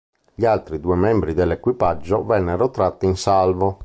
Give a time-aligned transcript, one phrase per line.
[0.33, 3.79] Gli altri due membri dell'equipaggio vennero tratti in salvo.